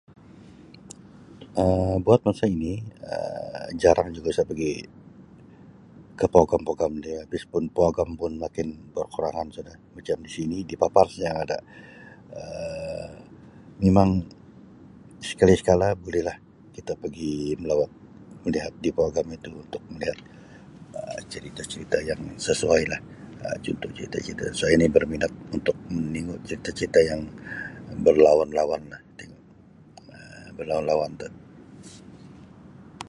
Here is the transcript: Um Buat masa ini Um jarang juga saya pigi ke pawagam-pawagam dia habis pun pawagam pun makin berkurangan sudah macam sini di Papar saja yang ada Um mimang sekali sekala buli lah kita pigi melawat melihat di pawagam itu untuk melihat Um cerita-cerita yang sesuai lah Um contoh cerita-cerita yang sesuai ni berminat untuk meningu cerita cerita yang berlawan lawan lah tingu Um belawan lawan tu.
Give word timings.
Um 1.63 1.93
Buat 2.05 2.21
masa 2.27 2.45
ini 2.55 2.73
Um 3.13 3.67
jarang 3.83 4.09
juga 4.17 4.29
saya 4.35 4.47
pigi 4.51 4.73
ke 6.19 6.25
pawagam-pawagam 6.33 6.93
dia 7.05 7.15
habis 7.23 7.43
pun 7.51 7.63
pawagam 7.77 8.09
pun 8.21 8.31
makin 8.43 8.67
berkurangan 8.95 9.47
sudah 9.55 9.75
macam 9.97 10.17
sini 10.33 10.57
di 10.69 10.75
Papar 10.81 11.07
saja 11.09 11.25
yang 11.29 11.39
ada 11.45 11.57
Um 12.41 13.11
mimang 13.81 14.11
sekali 15.29 15.53
sekala 15.61 15.87
buli 16.03 16.21
lah 16.29 16.37
kita 16.75 16.93
pigi 17.03 17.33
melawat 17.61 17.89
melihat 18.43 18.73
di 18.83 18.89
pawagam 18.97 19.27
itu 19.37 19.49
untuk 19.63 19.83
melihat 19.93 20.17
Um 20.97 21.21
cerita-cerita 21.33 21.97
yang 22.09 22.21
sesuai 22.47 22.81
lah 22.91 23.01
Um 23.47 23.57
contoh 23.65 23.89
cerita-cerita 23.97 24.41
yang 24.49 24.53
sesuai 24.57 24.73
ni 24.81 24.87
berminat 24.95 25.31
untuk 25.57 25.75
meningu 25.95 26.33
cerita 26.47 26.69
cerita 26.79 26.99
yang 27.11 27.21
berlawan 28.05 28.49
lawan 28.59 28.81
lah 28.93 29.01
tingu 29.17 29.37
Um 30.11 30.47
belawan 30.57 30.85
lawan 30.91 31.11
tu. 31.21 31.29